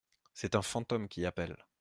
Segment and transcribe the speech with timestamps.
[0.33, 1.55] C’est un fantôme qui appelle.